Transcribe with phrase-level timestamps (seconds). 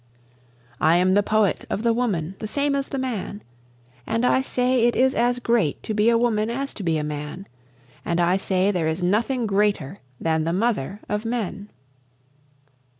[0.79, 3.43] I am the poet of the woman the same as the man,
[4.07, 7.03] And I say it is as great to be a woman as to be a
[7.03, 7.45] man,
[8.03, 11.69] And I say there is nothing greater than the mother of men.